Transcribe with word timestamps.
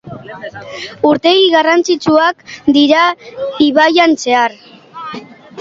Urtegi 1.09 1.43
garrantzitsuak 1.57 2.41
dira 2.79 3.05
ibaian 3.67 4.21
zehar. 4.25 4.61